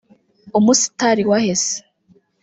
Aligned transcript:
umusitari 0.59 1.23
wahe 1.31 1.53
se 1.63 1.77